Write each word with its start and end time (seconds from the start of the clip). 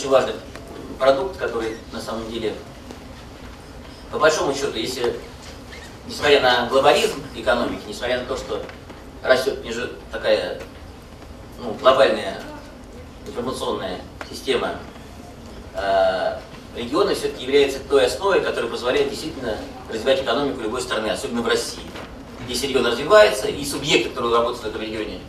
очень 0.00 0.08
важный 0.08 0.32
продукт, 0.98 1.36
который 1.36 1.76
на 1.92 2.00
самом 2.00 2.30
деле, 2.30 2.54
по 4.10 4.18
большому 4.18 4.54
счету, 4.54 4.78
если, 4.78 5.14
несмотря 6.06 6.40
на 6.40 6.66
глобализм 6.68 7.22
экономики, 7.36 7.82
несмотря 7.86 8.20
на 8.20 8.24
то, 8.24 8.34
что 8.34 8.62
растет 9.22 9.62
ниже 9.62 9.92
такая 10.10 10.58
ну, 11.58 11.74
глобальная 11.74 12.40
информационная 13.26 14.00
система, 14.30 14.76
э, 15.74 16.38
регионы 16.76 17.14
все-таки 17.14 17.44
является 17.44 17.80
той 17.80 18.06
основой, 18.06 18.40
которая 18.40 18.70
позволяет 18.70 19.10
действительно 19.10 19.58
развивать 19.90 20.22
экономику 20.22 20.62
любой 20.62 20.80
страны, 20.80 21.10
особенно 21.10 21.42
в 21.42 21.46
России. 21.48 21.82
Если 22.48 22.68
регион 22.68 22.86
развивается, 22.86 23.48
и 23.48 23.62
субъекты, 23.66 24.08
которые 24.08 24.34
работают 24.34 24.62
в 24.64 24.66
этом 24.66 24.80
регионе, 24.80 25.20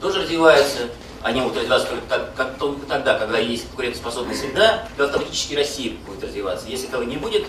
тоже 0.00 0.22
развиваются, 0.22 0.88
они 1.22 1.40
могут 1.40 1.56
развиваться 1.56 1.88
только, 1.88 2.06
так, 2.06 2.34
как, 2.34 2.58
только 2.58 2.86
тогда, 2.86 3.18
когда 3.18 3.38
есть 3.38 3.66
конкурентоспособная 3.68 4.34
среда, 4.34 4.88
то 4.96 5.04
автоматически 5.04 5.54
Россия 5.54 5.92
будет 6.06 6.24
развиваться. 6.24 6.66
Если 6.68 6.88
этого 6.88 7.02
не 7.02 7.16
будет, 7.16 7.46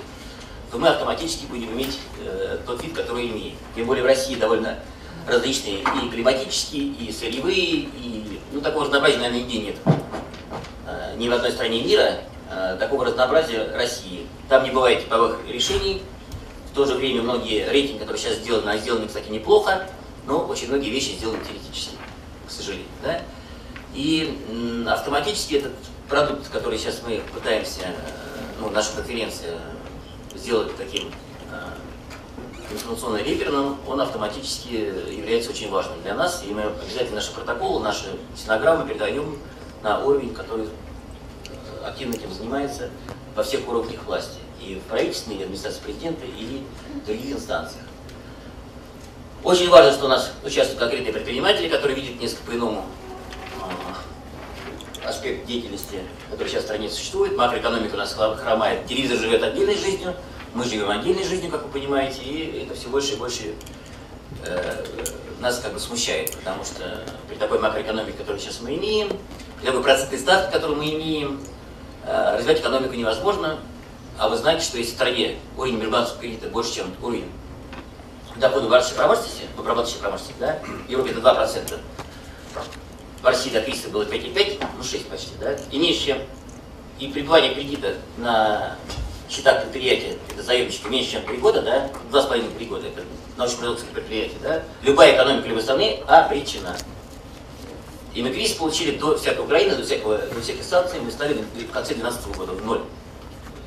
то 0.71 0.77
мы 0.77 0.89
автоматически 0.89 1.45
будем 1.45 1.71
иметь 1.73 1.99
э, 2.19 2.57
тот 2.65 2.83
вид, 2.83 2.93
который 2.93 3.27
имеем. 3.27 3.55
Тем 3.75 3.85
более 3.85 4.03
в 4.03 4.07
России 4.07 4.35
довольно 4.35 4.79
различные 5.27 5.79
и 5.79 6.09
климатические, 6.09 6.83
и 6.83 7.11
сырьевые, 7.11 7.57
и 7.57 8.39
ну, 8.51 8.61
такого 8.61 8.85
разнообразия, 8.85 9.17
наверное, 9.17 9.41
нигде 9.41 9.59
нет. 9.59 9.75
Э, 10.87 11.15
ни 11.17 11.29
в 11.29 11.33
одной 11.33 11.51
стране 11.51 11.81
мира 11.81 12.15
э, 12.49 12.77
такого 12.77 13.05
разнообразия 13.05 13.69
России. 13.73 14.27
Там 14.49 14.63
не 14.65 14.71
бывает 14.71 15.03
типовых 15.03 15.39
решений. 15.47 16.01
В 16.71 16.75
то 16.75 16.85
же 16.85 16.95
время 16.95 17.21
многие 17.21 17.69
рейтинги, 17.69 17.99
которые 17.99 18.21
сейчас 18.21 18.37
сделаны, 18.37 18.69
они 18.69 18.81
сделаны, 18.81 19.07
кстати, 19.07 19.29
неплохо, 19.29 19.87
но 20.25 20.45
очень 20.45 20.67
многие 20.67 20.89
вещи 20.89 21.11
сделаны 21.11 21.39
теоретически, 21.43 21.95
к 22.47 22.51
сожалению. 22.51 22.87
Да? 23.03 23.21
И 23.93 24.85
автоматически 24.87 25.55
этот 25.55 25.73
продукт, 26.07 26.49
который 26.49 26.77
сейчас 26.77 27.01
мы 27.05 27.21
пытаемся, 27.33 27.81
э, 27.83 27.91
ну, 28.59 28.69
наша 28.69 28.93
конференция 28.95 29.57
сделать 30.33 30.75
таким 30.77 31.11
э, 31.51 32.73
информационным 32.73 33.23
реперным, 33.23 33.77
он 33.85 33.99
автоматически 33.99 34.73
является 35.13 35.51
очень 35.51 35.69
важным 35.69 36.01
для 36.03 36.15
нас, 36.15 36.43
и 36.47 36.53
мы 36.53 36.63
обязательно 36.63 37.15
наши 37.15 37.33
протоколы, 37.33 37.83
наши 37.83 38.17
стенограммы 38.35 38.87
передаем 38.87 39.37
на 39.83 39.99
уровень, 39.99 40.33
который 40.33 40.65
э, 40.65 41.85
активно 41.85 42.15
этим 42.15 42.33
занимается 42.33 42.89
во 43.35 43.43
всех 43.43 43.67
уровнях 43.67 44.03
власти, 44.05 44.39
и 44.61 44.75
в 44.75 44.89
правительственной, 44.89 45.37
и 45.37 45.43
администрации 45.43 45.81
президента, 45.81 46.25
и 46.25 46.63
в 46.95 47.05
других 47.05 47.35
инстанциях. 47.35 47.83
Очень 49.43 49.69
важно, 49.69 49.91
что 49.91 50.05
у 50.05 50.09
нас 50.09 50.31
участвуют 50.45 50.79
конкретные 50.79 51.11
предприниматели, 51.11 51.67
которые 51.67 51.99
видят 51.99 52.21
несколько 52.21 52.43
по-иному 52.51 52.85
аспект 55.05 55.45
деятельности, 55.45 55.99
который 56.29 56.49
сейчас 56.49 56.63
в 56.63 56.65
стране 56.65 56.89
существует. 56.89 57.35
Макроэкономика 57.35 57.95
у 57.95 57.97
нас 57.97 58.13
хромает, 58.13 58.85
телевизор 58.85 59.17
живет 59.17 59.43
отдельной 59.43 59.77
жизнью, 59.77 60.15
мы 60.53 60.63
живем 60.63 60.89
отдельной 60.89 61.23
жизнью, 61.23 61.51
как 61.51 61.63
вы 61.63 61.69
понимаете, 61.69 62.21
и 62.21 62.63
это 62.63 62.75
все 62.75 62.89
больше 62.89 63.13
и 63.13 63.15
больше 63.15 63.53
э, 64.45 64.85
нас 65.39 65.59
как 65.59 65.73
бы 65.73 65.79
смущает, 65.79 66.35
потому 66.37 66.63
что 66.63 67.03
при 67.27 67.35
такой 67.35 67.59
макроэкономике, 67.59 68.17
которую 68.17 68.39
сейчас 68.39 68.61
мы 68.61 68.75
имеем, 68.75 69.09
при 69.59 69.65
такой 69.65 69.81
процентной 69.81 70.19
ставке, 70.19 70.51
которую 70.51 70.77
мы 70.77 70.89
имеем, 70.91 71.41
э, 72.05 72.35
развивать 72.37 72.59
экономику 72.59 72.93
невозможно, 72.93 73.59
а 74.17 74.29
вы 74.29 74.37
знаете, 74.37 74.63
что 74.63 74.77
если 74.77 74.91
в 74.91 74.95
стране 74.95 75.39
уровень 75.57 75.77
межбанковского 75.77 76.21
кредита 76.21 76.47
больше, 76.49 76.75
чем 76.75 76.93
уровень 77.01 77.31
дохода 78.35 78.67
в 78.67 78.95
промышленности, 78.95 79.43
в 79.55 79.59
обрабатывающей 79.59 79.99
промышленности, 79.99 80.39
да, 80.39 80.59
в 80.87 80.89
Европе 80.89 81.11
это 81.11 81.19
2%, 81.21 81.79
в 83.21 83.25
России 83.25 83.49
до 83.49 83.61
кризиса 83.61 83.89
было 83.89 84.03
5,5, 84.03 84.65
ну 84.77 84.83
6 84.83 85.07
почти, 85.07 85.31
да, 85.39 85.55
и 85.71 85.77
меньше, 85.77 86.25
и 86.99 87.07
пребывание 87.07 87.53
кредита 87.53 87.95
на 88.17 88.77
счетах 89.29 89.63
предприятия, 89.63 90.17
это 90.29 90.43
заемщики, 90.43 90.87
меньше, 90.87 91.11
чем 91.11 91.23
3 91.23 91.37
года, 91.37 91.61
да, 91.61 91.89
2,5-3 92.11 92.65
года, 92.67 92.87
это 92.87 93.03
научно-производственное 93.37 93.93
предприятие, 93.93 94.37
да, 94.41 94.63
любая 94.83 95.15
экономика 95.15 95.47
любой 95.47 95.63
страны 95.63 95.99
обречена. 96.07 96.75
И 98.13 98.21
мы 98.21 98.31
кризис 98.31 98.57
получили 98.57 98.97
до 98.97 99.17
всякой 99.17 99.45
Украины, 99.45 99.75
до, 99.75 99.85
всякого, 99.85 100.17
до 100.17 100.41
всяких 100.41 100.63
санкций, 100.63 100.99
мы 100.99 101.11
стали 101.11 101.33
в 101.33 101.71
конце 101.71 101.93
2012 101.93 102.35
года 102.35 102.51
в 102.51 102.65
ноль. 102.65 102.81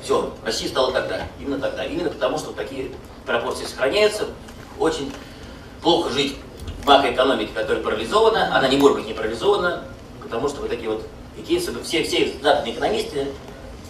Все, 0.03 0.31
Россия 0.43 0.69
стала 0.69 0.91
тогда, 0.91 1.27
именно 1.39 1.57
тогда. 1.57 1.83
Именно 1.83 2.11
потому, 2.11 2.37
что 2.37 2.51
такие 2.51 2.91
пропорции 3.25 3.65
сохраняются. 3.65 4.27
Очень 4.77 5.11
плохо 5.81 6.11
жить 6.11 6.35
макроэкономики, 6.85 7.51
которая 7.53 7.83
парализована, 7.83 8.55
она 8.55 8.67
не 8.67 8.77
может 8.77 8.97
быть 8.97 9.07
не 9.07 9.13
парализована, 9.13 9.83
потому 10.21 10.47
что 10.49 10.61
вот 10.61 10.69
такие 10.69 10.89
вот 10.89 11.05
кейсы, 11.47 11.73
все, 11.83 12.03
все 12.03 12.31
западные 12.41 12.73
экономисты, 12.73 13.27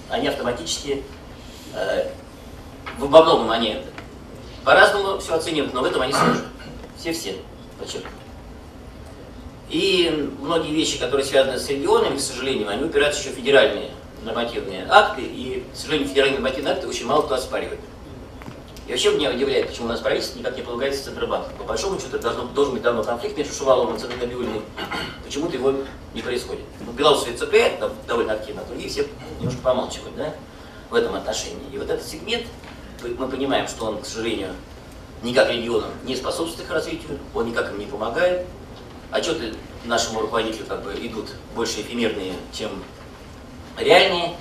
они 0.10 0.28
автоматически, 0.28 1.04
э, 1.74 2.10
во 2.98 3.24
многом 3.24 3.52
они 3.52 3.82
по-разному 4.64 5.20
все 5.20 5.36
оценивают, 5.36 5.74
но 5.74 5.82
в 5.82 5.86
этом 5.86 6.02
они 6.02 6.14
схожи. 6.14 6.46
Все-все, 6.98 7.36
подчеркиваю. 7.80 8.12
И 9.70 10.32
многие 10.40 10.72
вещи, 10.72 11.00
которые 11.00 11.26
связаны 11.26 11.60
с 11.60 11.68
регионами, 11.70 12.18
к 12.18 12.22
сожалению, 12.22 12.70
они 12.70 12.84
упираются 12.84 13.22
еще 13.22 13.32
в 13.32 13.36
федеральные 13.36 13.92
нормативные 14.24 14.88
акты, 14.90 15.22
и, 15.22 15.64
к 15.72 15.76
сожалению, 15.76 16.08
федеральные 16.10 16.40
нормативные 16.40 16.74
акты 16.74 16.88
очень 16.88 17.06
мало 17.06 17.24
кто 17.24 17.36
оспаривает. 17.36 17.80
И 18.88 18.92
вообще 18.92 19.12
меня 19.12 19.32
удивляет, 19.32 19.68
почему 19.68 19.88
у 19.88 19.90
нас 19.90 20.00
правительство 20.00 20.38
никак 20.38 20.56
не 20.56 20.62
полагается 20.62 21.06
Центробанк. 21.06 21.52
По 21.54 21.64
большому 21.64 22.00
счету, 22.00 22.20
должен, 22.20 22.54
должен 22.54 22.74
быть 22.76 22.84
давно 22.84 23.04
конфликт 23.04 23.36
между 23.36 23.54
Шуваловым 23.54 23.96
и 23.96 24.00
Центральной 24.00 24.62
Почему-то 25.26 25.56
его 25.56 25.74
не 26.14 26.22
происходит. 26.22 26.66
Ну, 26.86 26.92
белорусские 26.92 27.36
ЦП 27.36 27.80
там, 27.80 27.92
довольно 28.08 28.34
активно, 28.34 28.62
а 28.62 28.66
другие 28.66 28.90
все 28.90 29.08
немножко 29.40 29.62
помалчивают 29.64 30.16
да, 30.16 30.36
в 30.92 30.94
этом 30.94 31.16
отношении. 31.16 31.68
И 31.74 31.80
вот 31.80 31.90
этот 31.90 32.06
сегмент, 32.06 32.46
мы 33.02 33.28
понимаем, 33.28 33.68
что 33.68 33.86
он, 33.86 34.02
к 34.02 34.06
сожалению, 34.06 34.54
никак 35.24 35.50
регионам 35.50 35.90
не 36.04 36.16
способствует 36.16 36.68
их 36.68 36.74
развитию, 36.74 37.18
он 37.34 37.48
никак 37.48 37.72
им 37.72 37.80
не 37.80 37.88
помогает. 37.88 38.46
Отчеты 39.10 39.56
нашему 39.86 40.22
руководителю 40.22 40.66
как 40.68 40.84
бы 40.84 40.94
идут 40.94 41.30
больше 41.56 41.82
эфемерные, 41.82 42.34
чем 42.54 42.84
реальные, 43.80 44.36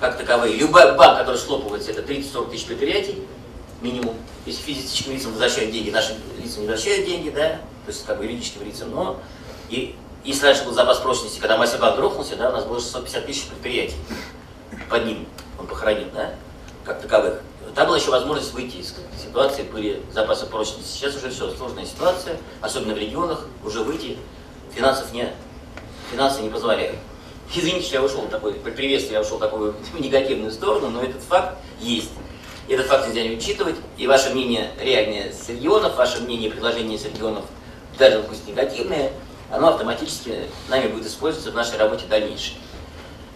как 0.00 0.16
таковые. 0.16 0.56
Любой 0.56 0.96
банк, 0.96 1.18
который 1.18 1.36
схлопывается, 1.36 1.90
это 1.90 2.00
30-40 2.00 2.50
тысяч 2.50 2.66
предприятий, 2.66 3.22
минимум. 3.82 4.16
Если 4.46 4.62
физическим 4.62 5.12
лицам 5.12 5.32
возвращают 5.32 5.72
деньги, 5.72 5.90
нашим 5.90 6.16
лицам 6.42 6.62
не 6.62 6.68
возвращают 6.68 7.06
деньги, 7.06 7.30
да, 7.30 7.60
то 7.84 7.88
есть 7.88 8.04
как 8.06 8.18
бы 8.18 8.24
юридическим 8.24 8.64
лицам, 8.64 8.90
но 8.90 9.20
и 9.68 9.94
если 10.24 10.46
раньше 10.46 10.64
был 10.64 10.72
запас 10.72 10.98
прочности, 10.98 11.40
когда 11.40 11.56
Мастербанк 11.56 11.96
грохнулся, 11.96 12.36
да, 12.36 12.50
у 12.50 12.52
нас 12.52 12.64
было 12.64 12.80
650 12.80 13.26
тысяч 13.26 13.46
предприятий 13.46 13.96
под 14.88 15.04
ним, 15.04 15.26
он 15.58 15.66
похоронил, 15.66 16.08
да, 16.14 16.34
как 16.84 17.02
таковых. 17.02 17.40
Там 17.74 17.86
была 17.86 17.96
еще 17.96 18.10
возможность 18.10 18.52
выйти 18.52 18.76
из 18.76 18.94
ситуации, 19.20 19.62
были 19.62 20.02
запасы 20.12 20.46
прочности. 20.46 20.88
Сейчас 20.88 21.16
уже 21.16 21.30
все, 21.30 21.50
сложная 21.50 21.86
ситуация, 21.86 22.36
особенно 22.60 22.94
в 22.94 22.98
регионах, 22.98 23.46
уже 23.64 23.82
выйти 23.82 24.18
финансов 24.74 25.12
не, 25.12 25.32
финансы 26.10 26.42
не 26.42 26.50
позволяют. 26.50 26.98
Извините, 27.54 27.86
что 27.86 27.94
я 27.96 28.02
ушел 28.02 28.26
такой, 28.28 28.54
при 28.54 28.70
приветствии 28.70 29.14
я 29.14 29.20
ушел 29.20 29.38
в 29.38 29.40
такую 29.40 29.74
негативную 29.98 30.52
сторону, 30.52 30.90
но 30.90 31.02
этот 31.02 31.22
факт 31.22 31.58
есть. 31.80 32.10
Этот 32.68 32.86
факт 32.86 33.08
нельзя 33.08 33.22
не 33.22 33.36
учитывать, 33.36 33.76
и 33.98 34.06
ваше 34.06 34.30
мнение 34.30 34.70
реальное 34.80 35.32
с 35.32 35.48
регионов, 35.48 35.96
ваше 35.96 36.20
мнение 36.20 36.48
и 36.48 36.52
предложение 36.52 36.98
с 36.98 37.04
регионов, 37.04 37.44
даже 37.98 38.22
пусть 38.22 38.46
негативное, 38.46 39.10
оно 39.50 39.68
автоматически 39.68 40.44
нами 40.68 40.88
будет 40.88 41.06
использоваться 41.06 41.50
в 41.50 41.54
нашей 41.54 41.76
работе 41.78 42.06
дальнейшей. 42.08 42.56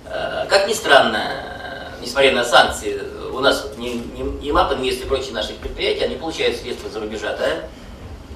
Э, 0.05 0.47
как 0.49 0.69
ни 0.69 0.73
странно, 0.73 1.93
несмотря 2.01 2.33
на 2.33 2.45
санкции, 2.45 3.01
у 3.33 3.41
нас 3.41 3.67
не, 3.77 3.95
не, 3.95 4.23
не 4.23 4.53
МАП, 4.53 4.75
Инвест 4.75 5.03
и 5.03 5.07
прочие 5.07 5.33
наши 5.33 5.55
предприятия, 5.55 6.05
они 6.05 6.15
получают 6.15 6.57
средства 6.57 6.89
за 6.89 7.01
рубежа, 7.01 7.37
да, 7.37 7.69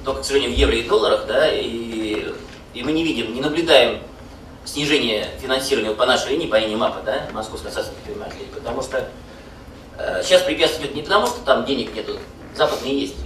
только, 0.05 0.23
к 0.23 0.25
сожалению, 0.25 0.57
в 0.57 0.59
евро 0.59 0.75
и 0.75 0.83
долларах, 0.83 1.27
да, 1.27 1.49
и, 1.53 2.35
и 2.75 2.83
мы 2.83 2.93
не 2.93 3.05
видим, 3.05 3.33
не 3.33 3.41
наблюдаем 3.41 4.03
снижение 4.65 5.29
финансирования 5.41 5.95
по 5.95 6.05
нашей 6.05 6.33
линии, 6.33 6.49
по 6.49 6.59
линии 6.59 6.75
МАПа, 6.75 7.01
да, 7.03 7.29
Московской 7.33 7.71
ассоциации 7.71 7.95
предпринимателей, 7.95 8.49
потому 8.53 8.83
что 8.83 9.09
Э, 9.09 9.30
сейчас 10.23 10.43
препятствует 10.43 10.95
не 10.95 11.03
потому, 11.03 11.27
что 11.27 11.41
там 11.41 11.65
денег 11.65 11.95
нету, 11.95 12.17
западные 12.55 13.01
есть. 13.01 13.17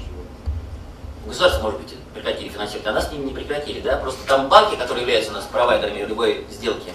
Государство, 1.26 1.62
может 1.62 1.80
быть, 1.80 1.94
прекратили 2.12 2.48
финансировать, 2.48 2.86
а 2.86 2.92
нас 2.92 3.10
не, 3.10 3.18
не 3.18 3.32
прекратили, 3.32 3.80
да, 3.80 3.96
просто 3.96 4.26
там 4.26 4.48
банки, 4.48 4.76
которые 4.76 5.02
являются 5.02 5.30
у 5.30 5.34
нас 5.34 5.44
провайдерами 5.46 6.04
любой 6.04 6.46
сделки, 6.50 6.92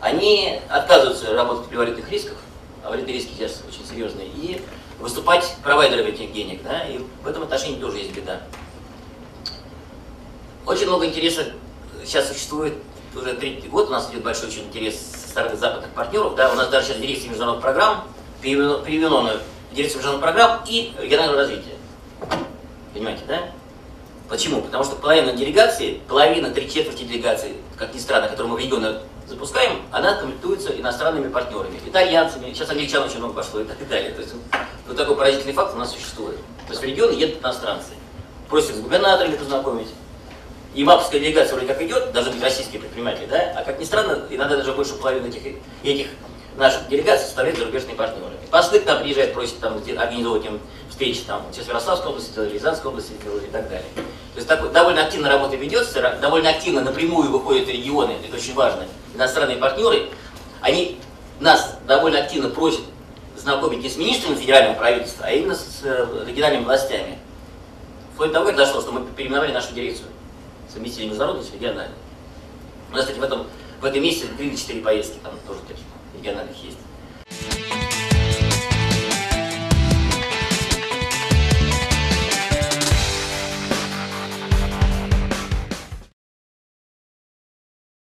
они 0.00 0.60
отказываются 0.68 1.32
работать 1.34 1.68
при 1.68 1.76
валютных 1.76 2.10
рисках, 2.10 2.36
а 2.84 2.90
валютные 2.90 3.14
риски 3.14 3.32
сейчас 3.34 3.62
очень 3.66 3.86
серьезные, 3.88 4.26
и 4.26 4.60
выступать 4.98 5.56
провайдерами 5.62 6.10
этих 6.10 6.32
денег, 6.32 6.62
да, 6.62 6.82
и 6.82 6.98
в 7.22 7.26
этом 7.26 7.44
отношении 7.44 7.80
тоже 7.80 7.98
есть 7.98 8.12
беда. 8.12 8.40
Очень 10.66 10.86
много 10.86 11.06
интереса 11.06 11.46
сейчас 12.04 12.28
существует, 12.28 12.74
уже 13.14 13.34
третий 13.34 13.68
год 13.68 13.88
у 13.88 13.92
нас 13.92 14.10
идет 14.10 14.22
большой 14.22 14.48
очень 14.48 14.64
интерес 14.64 14.96
со 14.96 15.28
стороны 15.28 15.56
западных 15.56 15.90
партнеров, 15.90 16.34
да, 16.34 16.52
у 16.52 16.54
нас 16.56 16.68
даже 16.68 16.88
сейчас 16.88 16.98
дирекция 16.98 17.30
международных 17.30 17.62
программ 17.62 18.04
переведено 18.42 19.22
на 19.22 19.40
дирекцию 19.72 19.98
международных 19.98 20.20
программ 20.20 20.60
и 20.66 20.92
регионального 21.00 21.40
развития. 21.40 21.76
Понимаете, 22.92 23.22
да? 23.26 23.40
Почему? 24.28 24.62
Потому 24.62 24.84
что 24.84 24.96
половина 24.96 25.32
делегации, 25.32 26.00
половина, 26.08 26.50
три 26.50 26.70
четверти 26.70 27.04
делегации, 27.04 27.54
как 27.76 27.94
ни 27.94 27.98
странно, 27.98 28.28
которые 28.28 28.50
мы 28.50 28.56
в 28.56 28.60
регионы 28.60 29.00
запускаем, 29.26 29.82
она 29.90 30.14
комплектуется 30.14 30.78
иностранными 30.78 31.28
партнерами, 31.28 31.78
итальянцами, 31.86 32.52
сейчас 32.52 32.70
англичан 32.70 33.02
очень 33.02 33.18
много 33.18 33.34
пошло 33.34 33.60
и 33.60 33.64
так 33.64 33.88
далее. 33.88 34.10
То 34.12 34.22
есть 34.22 34.34
вот 34.86 34.96
такой 34.96 35.16
поразительный 35.16 35.52
факт 35.52 35.74
у 35.74 35.78
нас 35.78 35.92
существует. 35.92 36.36
То 36.66 36.70
есть 36.70 36.80
в 36.80 36.84
регионы 36.84 37.12
едут 37.12 37.40
иностранцы, 37.40 37.92
просят 38.48 38.76
с 38.76 38.80
губернаторами 38.80 39.36
познакомить. 39.36 39.88
И 40.74 40.84
мапская 40.84 41.20
делегация 41.20 41.54
вроде 41.54 41.66
как 41.66 41.82
идет, 41.82 42.12
даже 42.12 42.30
быть 42.30 42.42
российские 42.42 42.80
предприниматели, 42.80 43.26
да, 43.26 43.52
а 43.56 43.62
как 43.62 43.78
ни 43.78 43.84
странно, 43.84 44.26
иногда 44.30 44.56
даже 44.56 44.72
больше 44.72 44.94
половины 44.94 45.26
этих, 45.26 45.42
этих 45.82 46.08
наших 46.56 46.88
делегаций 46.88 47.26
составляют 47.26 47.58
зарубежные 47.58 47.94
партнеры. 47.94 48.34
Послы 48.50 48.80
к 48.80 48.86
нам 48.86 49.02
приезжают, 49.02 49.32
просят 49.32 49.58
там, 49.60 49.76
организовывать 49.76 50.44
им 50.44 50.60
встречи 50.90 51.20
там, 51.26 51.42
в 51.50 51.68
Ярославской 51.68 52.10
области, 52.10 52.38
в 52.38 52.52
Рязанской 52.52 52.90
области 52.90 53.12
и 53.12 53.50
так 53.50 53.68
далее. 53.68 53.88
То 53.94 54.36
есть 54.36 54.48
так, 54.48 54.72
довольно 54.72 55.04
активно 55.04 55.28
работа 55.28 55.56
ведется, 55.56 56.18
довольно 56.20 56.50
активно 56.50 56.82
напрямую 56.82 57.30
выходят 57.30 57.68
регионы, 57.68 58.16
это 58.24 58.36
очень 58.36 58.54
важно, 58.54 58.84
иностранные 59.14 59.56
партнеры, 59.56 60.08
они 60.60 60.98
нас 61.40 61.76
довольно 61.86 62.18
активно 62.18 62.50
просят 62.50 62.82
знакомить 63.36 63.82
не 63.82 63.88
с 63.88 63.96
министрами 63.96 64.36
федерального 64.36 64.74
правительства, 64.74 65.26
а 65.26 65.32
именно 65.32 65.54
с 65.54 65.80
э, 65.82 66.24
региональными 66.26 66.64
властями. 66.64 67.18
Вплоть 68.14 68.28
до 68.28 68.34
того, 68.34 68.46
как 68.46 68.56
дошло, 68.56 68.80
что 68.80 68.92
мы 68.92 69.04
переименовали 69.06 69.52
нашу 69.52 69.74
дирекцию 69.74 70.08
совместили 70.72 71.06
международный 71.06 71.44
с 71.44 71.52
региональным. 71.52 71.98
У 72.90 72.94
нас, 72.94 73.02
кстати, 73.02 73.18
в 73.18 73.22
этом, 73.22 73.46
в 73.80 73.84
этом 73.84 74.02
месяце 74.02 74.26
3-4 74.38 74.82
поездки, 74.82 75.18
там 75.22 75.32
тоже 75.46 75.60
you're 76.14 76.34
gonna 76.34 76.46
hit 76.52 76.76